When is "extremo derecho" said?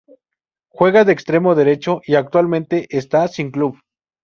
1.13-2.01